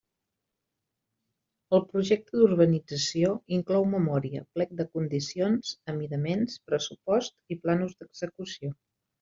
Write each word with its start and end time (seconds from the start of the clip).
El 1.77 1.83
projecte 1.91 2.39
d'urbanització 2.39 3.29
inclou 3.59 3.85
memòria, 3.93 4.43
plec 4.57 4.73
de 4.81 4.89
condicions, 4.99 5.77
amidaments, 5.95 6.59
pressupost 6.73 7.39
i 7.57 7.63
plànols 7.67 7.99
d'execució. 8.03 8.77